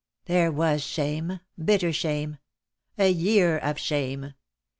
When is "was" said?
0.51-0.81